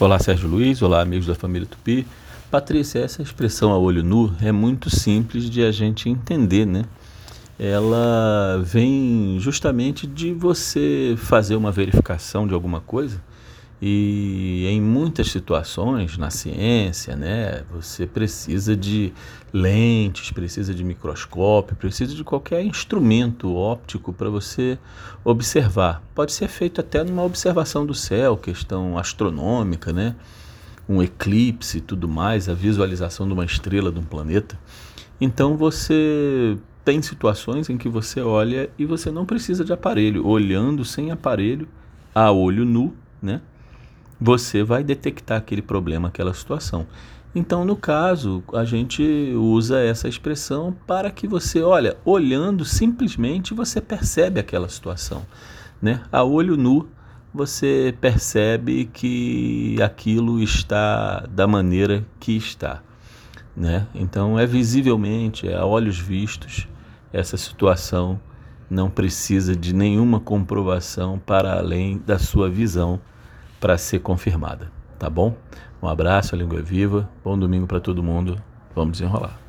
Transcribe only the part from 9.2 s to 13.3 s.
justamente de você fazer uma verificação de alguma coisa